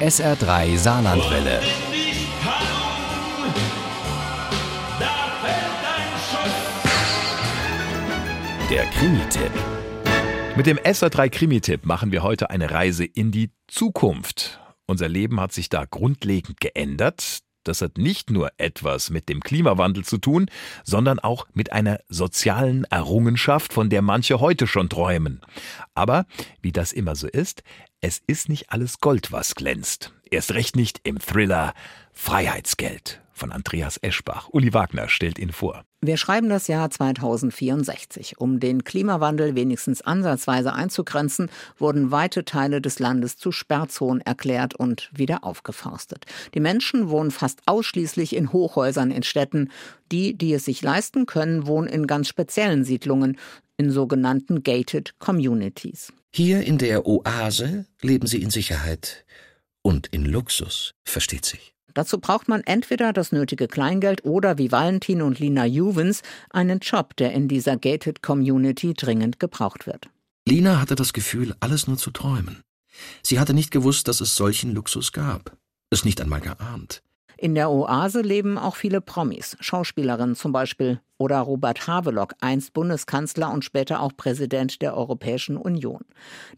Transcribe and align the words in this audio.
SR3 0.00 0.76
Saarlandwelle. 0.76 1.60
Der 8.68 8.84
Krimi-Tipp. 8.86 9.52
Mit 10.56 10.66
dem 10.66 10.78
SR3 10.78 11.28
Krimi-Tipp 11.30 11.86
machen 11.86 12.10
wir 12.10 12.24
heute 12.24 12.50
eine 12.50 12.72
Reise 12.72 13.04
in 13.04 13.30
die 13.30 13.52
Zukunft. 13.68 14.60
Unser 14.86 15.08
Leben 15.08 15.40
hat 15.40 15.52
sich 15.52 15.68
da 15.68 15.84
grundlegend 15.84 16.60
geändert. 16.60 17.38
Das 17.64 17.82
hat 17.82 17.98
nicht 17.98 18.30
nur 18.30 18.52
etwas 18.58 19.10
mit 19.10 19.28
dem 19.28 19.40
Klimawandel 19.40 20.04
zu 20.04 20.18
tun, 20.18 20.50
sondern 20.84 21.18
auch 21.18 21.46
mit 21.54 21.72
einer 21.72 22.00
sozialen 22.08 22.84
Errungenschaft, 22.84 23.72
von 23.72 23.90
der 23.90 24.02
manche 24.02 24.40
heute 24.40 24.66
schon 24.66 24.88
träumen. 24.88 25.40
Aber, 25.94 26.26
wie 26.62 26.72
das 26.72 26.92
immer 26.92 27.16
so 27.16 27.26
ist, 27.26 27.62
es 28.00 28.22
ist 28.26 28.48
nicht 28.48 28.70
alles 28.70 28.98
Gold, 29.00 29.32
was 29.32 29.54
glänzt. 29.54 30.12
Erst 30.30 30.52
recht 30.52 30.76
nicht 30.76 31.00
im 31.04 31.18
Thriller 31.18 31.74
Freiheitsgeld 32.12 33.23
von 33.34 33.52
Andreas 33.52 33.98
Eschbach. 34.00 34.48
Uli 34.52 34.72
Wagner 34.72 35.08
stellt 35.08 35.38
ihn 35.38 35.52
vor. 35.52 35.84
Wir 36.00 36.16
schreiben 36.16 36.48
das 36.48 36.68
Jahr 36.68 36.90
2064. 36.90 38.38
Um 38.38 38.60
den 38.60 38.84
Klimawandel 38.84 39.54
wenigstens 39.54 40.02
ansatzweise 40.02 40.72
einzugrenzen, 40.72 41.50
wurden 41.78 42.10
weite 42.10 42.44
Teile 42.44 42.80
des 42.80 42.98
Landes 42.98 43.36
zu 43.36 43.52
Sperrzonen 43.52 44.20
erklärt 44.20 44.74
und 44.74 45.10
wieder 45.14 45.44
aufgeforstet. 45.44 46.26
Die 46.54 46.60
Menschen 46.60 47.08
wohnen 47.08 47.30
fast 47.30 47.62
ausschließlich 47.66 48.36
in 48.36 48.52
Hochhäusern 48.52 49.10
in 49.10 49.22
Städten. 49.22 49.70
Die, 50.12 50.36
die 50.36 50.52
es 50.52 50.66
sich 50.66 50.82
leisten 50.82 51.26
können, 51.26 51.66
wohnen 51.66 51.88
in 51.88 52.06
ganz 52.06 52.28
speziellen 52.28 52.84
Siedlungen, 52.84 53.38
in 53.76 53.90
sogenannten 53.90 54.62
Gated 54.62 55.18
Communities. 55.18 56.12
Hier 56.32 56.62
in 56.62 56.78
der 56.78 57.06
Oase 57.06 57.86
leben 58.00 58.26
sie 58.26 58.42
in 58.42 58.50
Sicherheit 58.50 59.24
und 59.82 60.08
in 60.08 60.24
Luxus, 60.24 60.92
versteht 61.04 61.44
sich. 61.44 61.73
Dazu 61.94 62.18
braucht 62.18 62.48
man 62.48 62.62
entweder 62.62 63.12
das 63.12 63.32
nötige 63.32 63.68
Kleingeld 63.68 64.24
oder 64.24 64.58
wie 64.58 64.72
Valentin 64.72 65.22
und 65.22 65.38
Lina 65.38 65.64
Juvens 65.64 66.22
einen 66.50 66.80
Job, 66.80 67.16
der 67.16 67.32
in 67.32 67.48
dieser 67.48 67.76
Gated 67.76 68.22
Community 68.22 68.94
dringend 68.94 69.38
gebraucht 69.38 69.86
wird. 69.86 70.10
Lina 70.46 70.80
hatte 70.80 70.96
das 70.96 71.12
Gefühl, 71.12 71.54
alles 71.60 71.86
nur 71.86 71.96
zu 71.96 72.10
träumen. 72.10 72.62
Sie 73.22 73.38
hatte 73.38 73.54
nicht 73.54 73.70
gewusst, 73.70 74.08
dass 74.08 74.20
es 74.20 74.36
solchen 74.36 74.74
Luxus 74.74 75.12
gab. 75.12 75.56
Es 75.90 76.04
nicht 76.04 76.20
einmal 76.20 76.40
geahnt. 76.40 77.02
In 77.36 77.54
der 77.54 77.70
Oase 77.70 78.20
leben 78.20 78.58
auch 78.58 78.76
viele 78.76 79.00
Promis, 79.00 79.56
Schauspielerinnen 79.60 80.36
zum 80.36 80.52
Beispiel 80.52 81.00
oder 81.18 81.38
Robert 81.40 81.86
Havelock, 81.86 82.34
einst 82.40 82.72
Bundeskanzler 82.72 83.50
und 83.50 83.64
später 83.64 84.00
auch 84.00 84.12
Präsident 84.16 84.82
der 84.82 84.96
Europäischen 84.96 85.56
Union. 85.56 86.04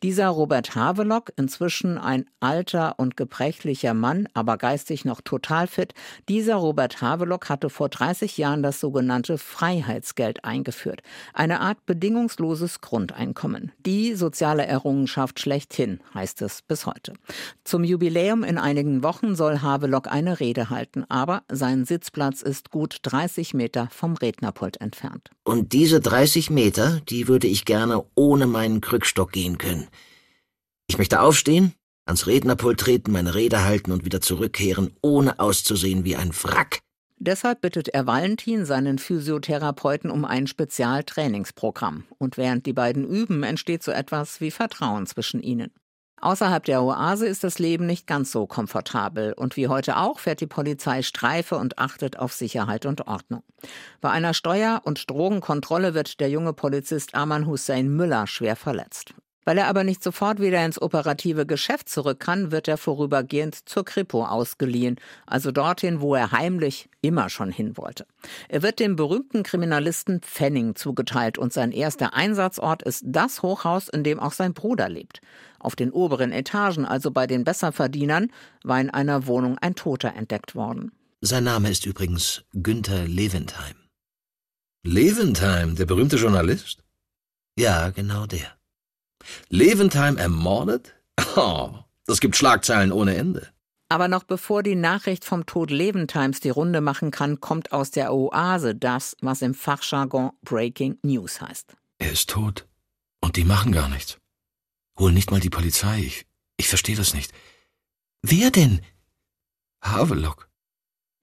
Dieser 0.03 0.29
Robert 0.29 0.75
Havelock, 0.75 1.33
inzwischen 1.37 1.99
ein 1.99 2.27
alter 2.41 2.99
und 2.99 3.17
gebrechlicher 3.17 3.95
Mann, 3.95 4.29
aber 4.35 4.57
geistig 4.57 5.05
noch 5.05 5.21
total 5.21 5.67
fit, 5.67 5.95
dieser 6.29 6.57
Robert 6.57 7.01
Havelock 7.01 7.49
hatte 7.49 7.71
vor 7.71 7.89
30 7.89 8.39
Jahren 8.39 8.63
das 8.63 8.81
sogenannte 8.81 9.39
Freiheitsgeld 9.39 10.45
eingeführt, 10.45 11.03
eine 11.35 11.61
Art 11.61 11.85
bedingungsloses 11.87 12.81
Grundeinkommen. 12.81 13.73
Die 13.85 14.15
soziale 14.15 14.67
Errungenschaft 14.67 15.41
schlechthin, 15.41 16.01
heißt 16.15 16.43
es 16.43 16.63
bis 16.63 16.87
heute. 16.87 17.13
Zum 17.65 17.85
Jubiläum 17.85 18.43
in 18.43 18.59
einigen 18.59 19.03
Wochen 19.03 19.35
soll 19.37 19.61
Havelock 19.61 20.11
eine 20.11 20.41
Rede 20.41 20.71
halten, 20.71 21.05
aber 21.09 21.43
sein 21.51 21.85
Sitzplatz 21.85 22.43
ist 22.43 22.71
gut 22.71 22.99
30 23.03 23.55
Meter 23.55 23.89
vom 23.91 24.15
Redner 24.15 24.53
Rednerpult 24.57 24.81
entfernt. 24.81 25.31
Und 25.45 25.73
diese 25.73 26.01
30 26.01 26.51
Meter, 26.51 27.01
die 27.09 27.29
würde 27.29 27.47
ich 27.47 27.65
gerne 27.65 28.05
ohne 28.15 28.47
meinen 28.47 28.81
Krückstock 28.81 29.33
gehen 29.33 29.59
können. 29.59 29.89
Ich 30.89 30.99
möchte 30.99 31.21
aufstehen, 31.21 31.75
ans 32.07 32.27
Rednerpult 32.27 32.81
treten, 32.81 33.13
meine 33.13 33.35
Rede 33.35 33.65
halten 33.65 33.93
und 33.93 34.05
wieder 34.05 34.21
zurückkehren, 34.21 34.93
ohne 35.03 35.39
auszusehen 35.39 36.05
wie 36.05 36.17
ein 36.17 36.33
Wrack. 36.43 36.81
Deshalb 37.19 37.63
bittet 37.63 37.89
er 37.89 38.07
Valentin, 38.07 38.67
seinen 38.67 38.99
Physiotherapeuten, 38.99 40.11
um 40.11 40.27
ein 40.27 40.47
Spezialtrainingsprogramm. 40.47 42.05
Und 42.19 42.37
während 42.37 42.67
die 42.67 42.75
beiden 42.75 43.07
üben, 43.09 43.43
entsteht 43.43 43.83
so 43.83 43.91
etwas 43.91 44.41
wie 44.43 44.51
Vertrauen 44.51 45.07
zwischen 45.07 45.41
ihnen. 45.41 45.73
Außerhalb 46.21 46.65
der 46.65 46.83
Oase 46.83 47.27
ist 47.27 47.45
das 47.45 47.59
Leben 47.59 47.87
nicht 47.87 48.07
ganz 48.07 48.33
so 48.33 48.47
komfortabel 48.47 49.35
und 49.35 49.57
wie 49.57 49.69
heute 49.69 49.99
auch 49.99 50.19
fährt 50.19 50.41
die 50.41 50.47
Polizei 50.47 51.03
Streife 51.03 51.57
und 51.57 51.79
achtet 51.79 52.19
auf 52.19 52.33
Sicherheit 52.33 52.87
und 52.87 53.07
Ordnung. 53.07 53.43
Bei 54.01 54.11
einer 54.11 54.33
Steuer- 54.33 54.81
und 54.85 55.11
Drogenkontrolle 55.11 55.93
wird 55.95 56.21
der 56.21 56.31
junge 56.31 56.55
Polizist 56.55 57.15
Aman 57.15 57.47
Hussein 57.47 57.89
Müller 57.89 58.27
schwer 58.27 58.57
verletzt. 58.57 59.15
Weil 59.47 59.59
er 59.59 59.69
aber 59.69 59.85
nicht 59.85 60.03
sofort 60.03 60.41
wieder 60.41 60.63
ins 60.67 60.83
operative 60.83 61.47
Geschäft 61.47 61.89
zurück 61.89 62.19
kann, 62.19 62.51
wird 62.51 62.67
er 62.67 62.77
vorübergehend 62.77 63.69
zur 63.69 63.85
Kripo 63.85 64.25
ausgeliehen, 64.25 64.97
also 65.25 65.53
dorthin, 65.53 66.01
wo 66.01 66.17
er 66.17 66.33
heimlich 66.33 66.89
immer 67.01 67.31
schon 67.31 67.53
hin 67.53 67.77
wollte. 67.77 68.07
Er 68.49 68.63
wird 68.63 68.81
dem 68.81 68.97
berühmten 68.97 69.45
Kriminalisten 69.45 70.21
Pfenning 70.21 70.75
zugeteilt 70.75 71.39
und 71.39 71.53
sein 71.53 71.71
erster 71.71 72.13
Einsatzort 72.13 72.83
ist 72.83 73.05
das 73.07 73.43
Hochhaus, 73.43 73.89
in 73.89 74.03
dem 74.03 74.19
auch 74.19 74.33
sein 74.33 74.53
Bruder 74.53 74.89
lebt. 74.89 75.21
Auf 75.61 75.77
den 75.77 75.93
oberen 75.93 76.33
Etagen, 76.33 76.85
also 76.85 77.13
bei 77.13 77.29
den 77.29 77.45
Besserverdienern, 77.45 78.33
war 78.65 78.81
in 78.81 78.91
einer 78.91 79.29
Wohnung 79.29 79.59
ein 79.59 79.77
Toter 79.77 80.15
entdeckt 80.17 80.57
worden. 80.57 80.91
Sein 81.21 81.45
Name 81.45 81.71
ist 81.71 81.87
übrigens 81.87 82.43
Günther 82.53 83.07
Leventheim. 83.07 83.77
Leventheim, 84.85 85.77
der 85.77 85.87
berühmte 85.87 86.17
Journalist? 86.17 86.83
Ja, 87.57 87.91
genau 87.91 88.27
der. 88.27 88.56
Leventheim 89.49 90.17
ermordet? 90.17 90.95
Oh, 91.37 91.71
das 92.07 92.21
gibt 92.21 92.37
Schlagzeilen 92.37 92.93
ohne 92.93 93.17
Ende. 93.17 93.49
Aber 93.89 94.09
noch 94.09 94.25
bevor 94.25 94.63
die 94.63 94.75
Nachricht 94.75 95.25
vom 95.25 95.47
Tod 95.47 95.71
Leventhimes 95.71 96.41
die 96.41 96.51
Runde 96.51 96.81
machen 96.81 97.11
kann, 97.11 97.41
kommt 97.41 97.73
aus 97.73 97.91
der 97.91 98.13
Oase 98.13 98.75
das, 98.75 99.17
was 99.21 99.43
im 99.43 99.55
Fachjargon 99.55 100.33
Breaking 100.43 100.99
News 101.03 101.41
heißt. 101.41 101.77
Er 101.99 102.13
ist 102.13 102.31
tot. 102.31 102.67
Und 103.21 103.37
die 103.37 103.45
machen 103.45 103.73
gar 103.73 103.89
nichts. 103.89 104.19
Holen 104.99 105.15
nicht 105.15 105.31
mal 105.31 105.41
die 105.41 105.51
Polizei. 105.51 106.01
Ich, 106.01 106.27
ich 106.57 106.69
verstehe 106.69 106.97
das 106.97 107.15
nicht. 107.15 107.33
Wer 108.23 108.51
denn? 108.51 108.81
Havelock. 109.83 110.49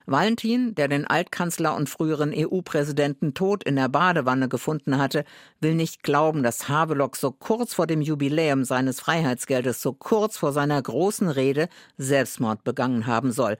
Valentin, 0.06 0.76
der 0.76 0.88
den 0.88 1.08
Altkanzler 1.08 1.76
und 1.76 1.90
früheren 1.90 2.34
EU-Präsidenten 2.36 3.34
tot 3.34 3.64
in 3.64 3.76
der 3.76 3.90
Badewanne 3.90 4.50
gefunden 4.50 4.98
hatte, 4.98 5.26
will 5.60 5.76
nicht 5.76 6.04
glauben, 6.04 6.44
dass 6.44 6.68
Havelock 6.68 7.16
so 7.16 7.32
kurz 7.32 7.74
vor 7.74 7.88
dem 7.88 8.02
Jubiläum 8.02 8.64
seines 8.66 9.00
Freiheitsgeldes, 9.00 9.82
so 9.82 9.94
kurz 9.94 10.38
vor 10.38 10.52
seiner 10.54 10.82
großen 10.82 11.30
Rede 11.30 11.70
Selbstmord 11.98 12.64
begangen 12.64 13.08
haben 13.08 13.32
soll. 13.32 13.58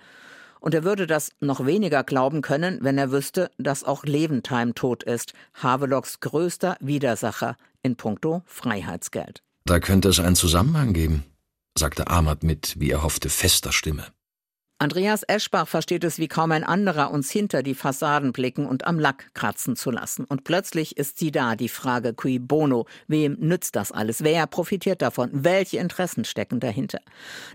Und 0.60 0.74
er 0.74 0.86
würde 0.86 1.08
das 1.08 1.32
noch 1.42 1.66
weniger 1.66 2.06
glauben 2.06 2.42
können, 2.42 2.80
wenn 2.82 2.98
er 2.98 3.12
wüsste, 3.12 3.52
dass 3.58 3.84
auch 3.84 4.06
Leventime 4.06 4.74
tot 4.74 5.04
ist, 5.04 5.34
Havelocks 5.56 6.22
größter 6.22 6.78
Widersacher 6.80 7.58
in 7.82 7.98
puncto 7.98 8.44
Freiheitsgeld. 8.46 9.44
Da 9.66 9.80
könnte 9.80 10.10
es 10.10 10.20
einen 10.20 10.36
Zusammenhang 10.36 10.94
geben, 10.94 11.26
sagte 11.78 12.08
Ahmad 12.08 12.44
mit, 12.44 12.80
wie 12.80 12.92
er 12.92 13.04
hoffte, 13.04 13.30
fester 13.30 13.74
Stimme. 13.74 14.08
Andreas 14.84 15.24
Eschbach 15.24 15.70
versteht 15.70 16.04
es 16.04 16.20
wie 16.20 16.28
kaum 16.28 16.52
ein 16.52 16.66
anderer, 16.66 17.12
uns 17.12 17.32
hinter 17.32 17.64
die 17.64 17.74
Fassaden 17.74 18.34
blicken 18.34 18.66
und 18.66 18.86
am 18.86 19.00
Lack 19.00 19.34
kratzen 19.34 19.78
zu 19.78 19.92
lassen. 19.92 20.26
Und 20.26 20.44
plötzlich 20.44 20.98
ist 20.98 21.20
sie 21.20 21.32
da, 21.32 21.56
die 21.56 21.70
Frage 21.70 22.14
qui 22.14 22.38
bono. 22.38 22.86
Wem 23.08 23.38
nützt 23.40 23.78
das 23.78 23.94
alles? 23.94 24.26
Wer 24.26 24.46
profitiert 24.46 25.02
davon? 25.02 25.30
Welche 25.32 25.78
Interessen 25.78 26.26
stecken 26.26 26.60
dahinter? 26.60 27.00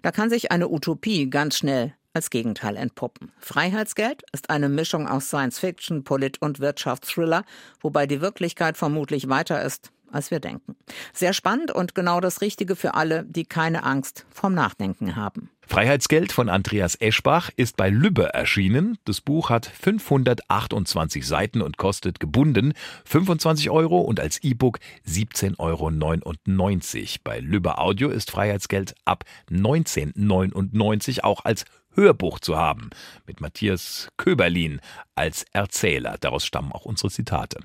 Da 0.01 0.11
kann 0.11 0.31
sich 0.31 0.53
eine 0.53 0.71
Utopie 0.71 1.29
ganz 1.29 1.59
schnell 1.59 1.93
als 2.15 2.31
Gegenteil 2.31 2.77
entpuppen. 2.77 3.31
Freiheitsgeld 3.41 4.23
ist 4.33 4.49
eine 4.49 4.71
Mischung 4.71 5.07
aus 5.07 5.27
Science-Fiction, 5.27 6.05
Polit- 6.05 6.41
und 6.41 6.61
Wirtschaftsthriller, 6.61 7.45
wobei 7.83 8.07
die 8.07 8.23
Wirklichkeit 8.23 8.79
vermutlich 8.79 9.29
weiter 9.29 9.63
ist, 9.63 9.91
als 10.11 10.31
wir 10.31 10.41
denken. 10.41 10.77
Sehr 11.13 11.35
spannend 11.35 11.73
und 11.73 11.95
genau 11.95 12.21
das 12.21 12.41
Richtige 12.41 12.75
für 12.75 12.95
alle, 12.95 13.25
die 13.25 13.45
keine 13.45 13.83
Angst 13.83 14.25
vom 14.31 14.55
Nachdenken 14.55 15.15
haben. 15.15 15.51
Freiheitsgeld 15.69 16.33
von 16.33 16.49
Andreas 16.49 16.95
Eschbach 16.99 17.51
ist 17.57 17.77
bei 17.77 17.91
Lübbe 17.91 18.33
erschienen. 18.33 18.97
Das 19.05 19.21
Buch 19.21 19.51
hat 19.51 19.67
528 19.67 21.27
Seiten 21.27 21.61
und 21.61 21.77
kostet 21.77 22.21
gebunden 22.21 22.73
25 23.05 23.69
Euro 23.69 24.01
und 24.01 24.19
als 24.19 24.43
E-Book 24.43 24.79
17,99 25.07 25.59
Euro. 25.59 27.21
Bei 27.23 27.41
Lübbe 27.41 27.77
Audio 27.77 28.09
ist 28.09 28.31
Freiheitsgeld 28.31 28.95
ab 29.05 29.25
19,99 29.51 31.23
auch 31.23 31.45
als 31.45 31.67
Hörbuch 31.99 32.39
zu 32.39 32.57
haben, 32.57 32.91
mit 33.27 33.41
Matthias 33.41 34.09
Köberlin 34.17 34.81
als 35.17 35.45
Erzähler. 35.53 36.17
Daraus 36.21 36.47
stammen 36.47 36.71
auch 36.71 36.85
unsere 36.85 37.11
Zitate. 37.11 37.59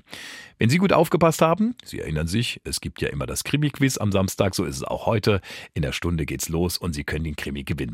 Wenn 0.58 0.68
Sie 0.68 0.78
gut 0.78 0.92
aufgepasst 0.92 1.40
haben, 1.40 1.76
Sie 1.84 2.00
erinnern 2.00 2.26
sich, 2.26 2.60
es 2.64 2.80
gibt 2.80 3.00
ja 3.00 3.08
immer 3.08 3.26
das 3.26 3.44
Krimi-Quiz 3.44 3.96
am 3.98 4.10
Samstag, 4.10 4.56
so 4.56 4.64
ist 4.64 4.76
es 4.76 4.82
auch 4.82 5.06
heute. 5.06 5.40
In 5.72 5.82
der 5.82 5.92
Stunde 5.92 6.26
geht's 6.26 6.48
los 6.48 6.78
und 6.78 6.94
Sie 6.94 7.04
können 7.04 7.24
den 7.24 7.36
Krimi 7.36 7.62
gewinnen 7.62 7.93